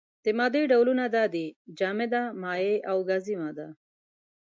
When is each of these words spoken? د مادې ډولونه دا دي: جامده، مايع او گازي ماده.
د 0.23 0.25
مادې 0.37 0.63
ډولونه 0.71 1.05
دا 1.15 1.23
دي: 1.33 1.45
جامده، 1.79 2.21
مايع 2.41 2.75
او 2.89 2.97
گازي 3.09 3.35
ماده. 3.41 3.67